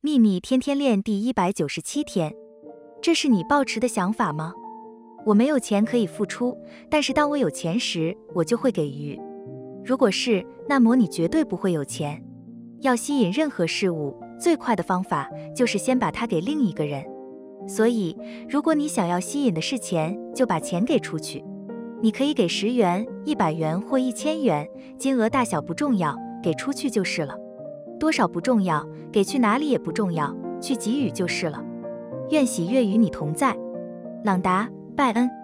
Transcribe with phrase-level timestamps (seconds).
[0.00, 2.32] 秘密天天练第一百九十七天，
[3.02, 4.54] 这是你抱持的想法吗？
[5.26, 6.56] 我没有钱可以付出，
[6.88, 9.20] 但是当我有钱时，我就会给予。
[9.84, 12.24] 如果是，那么你绝对不会有钱。
[12.78, 17.04] 要吸引任何事物，最快的方法就是先把它给另一个人。
[17.66, 18.16] 所以，
[18.48, 21.42] 如果你想要吸引的是钱，就把钱给出去。
[22.00, 24.64] 你可以给十元、一百元或一千元，
[24.96, 27.34] 金额大小不重要，给出去就是了。
[27.98, 31.62] 多少不重要，给去哪里也不重要，去给予就是了。
[32.30, 33.56] 愿喜悦与你同在，
[34.24, 35.37] 朗达·拜恩。